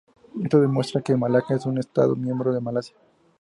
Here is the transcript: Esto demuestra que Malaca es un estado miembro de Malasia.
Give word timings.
Esto 0.43 0.59
demuestra 0.59 1.03
que 1.03 1.15
Malaca 1.15 1.53
es 1.53 1.67
un 1.67 1.77
estado 1.77 2.15
miembro 2.15 2.51
de 2.51 2.59
Malasia. 2.59 2.95